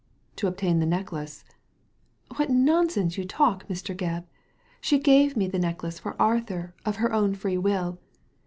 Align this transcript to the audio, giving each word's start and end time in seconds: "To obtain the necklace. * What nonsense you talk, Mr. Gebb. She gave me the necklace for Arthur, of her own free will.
"To 0.37 0.47
obtain 0.47 0.79
the 0.79 0.87
necklace. 0.87 1.43
* 1.87 2.35
What 2.37 2.49
nonsense 2.49 3.19
you 3.19 3.23
talk, 3.23 3.67
Mr. 3.67 3.95
Gebb. 3.95 4.25
She 4.81 4.97
gave 4.97 5.37
me 5.37 5.45
the 5.45 5.59
necklace 5.59 5.99
for 5.99 6.19
Arthur, 6.19 6.73
of 6.83 6.95
her 6.95 7.13
own 7.13 7.35
free 7.35 7.59
will. 7.59 7.99